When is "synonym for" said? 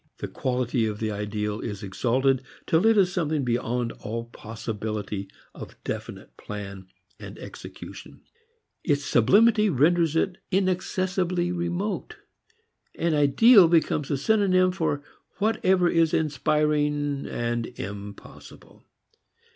14.17-15.03